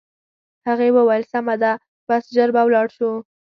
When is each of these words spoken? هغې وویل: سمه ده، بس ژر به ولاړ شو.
هغې 0.67 0.89
وویل: 0.95 1.23
سمه 1.31 1.55
ده، 1.61 1.71
بس 2.07 2.23
ژر 2.35 2.49
به 2.55 2.61
ولاړ 2.65 2.87
شو. 2.97 3.11